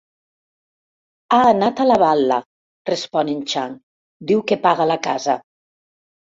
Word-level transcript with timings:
Ha 1.37 1.39
anat 1.49 1.83
a 1.83 1.87
la 1.91 1.99
bal·la 2.05 2.41
–respon 2.47 3.31
en 3.37 3.45
Chang–, 3.55 3.79
diu 4.33 4.45
que 4.51 4.61
paga 4.67 4.93
la 4.97 5.01
casa. 5.09 5.41